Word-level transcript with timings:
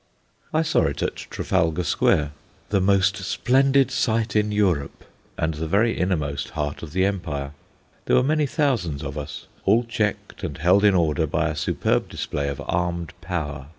I 0.51 0.63
saw 0.63 0.85
it 0.85 1.03
at 1.03 1.15
Trafalgar 1.15 1.83
Square, 1.83 2.31
"the 2.69 2.81
most 2.81 3.17
splendid 3.17 3.91
site 3.91 4.35
in 4.35 4.51
Europe," 4.51 5.03
and 5.37 5.53
the 5.53 5.67
very 5.67 5.95
innermost 5.95 6.49
heart 6.57 6.81
of 6.81 6.91
the 6.93 7.05
empire. 7.05 7.51
There 8.05 8.15
were 8.15 8.23
many 8.23 8.47
thousands 8.47 9.03
of 9.03 9.15
us, 9.15 9.45
all 9.63 9.83
checked 9.83 10.43
and 10.43 10.57
held 10.57 10.83
in 10.83 10.95
order 10.95 11.27
by 11.27 11.49
a 11.49 11.55
superb 11.55 12.09
display 12.09 12.47
of 12.49 12.59
armed 12.65 13.13
power. 13.21 13.67